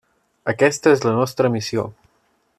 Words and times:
Aquesta 0.53 0.93
és 0.95 1.05
la 1.09 1.13
nostra 1.19 1.53
missió. 1.59 1.87